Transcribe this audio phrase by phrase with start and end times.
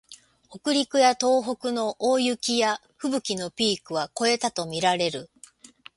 [0.49, 5.29] 北陸や東北の大雪やふぶきのピークは越えたとみられる